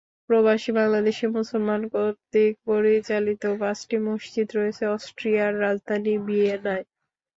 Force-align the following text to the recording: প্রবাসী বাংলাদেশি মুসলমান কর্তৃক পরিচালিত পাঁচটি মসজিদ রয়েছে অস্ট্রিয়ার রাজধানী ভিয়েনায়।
প্রবাসী 0.29 0.71
বাংলাদেশি 0.79 1.25
মুসলমান 1.37 1.81
কর্তৃক 1.93 2.53
পরিচালিত 2.67 3.43
পাঁচটি 3.61 3.95
মসজিদ 4.07 4.47
রয়েছে 4.57 4.83
অস্ট্রিয়ার 4.95 5.53
রাজধানী 5.61 6.13
ভিয়েনায়। 6.27 6.85